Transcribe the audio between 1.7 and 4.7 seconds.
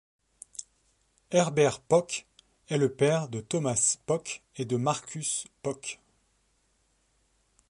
Pöck est le père de Thomas Pöck et